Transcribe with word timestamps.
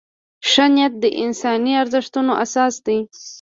ښه 0.49 0.65
نیت 0.73 0.93
د 1.03 1.05
انساني 1.23 1.73
ارزښتونو 1.81 2.31
اساس 2.43 2.73
دی. 2.85 2.99